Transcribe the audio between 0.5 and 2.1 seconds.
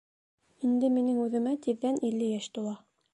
Инде минең үҙемә тиҙҙән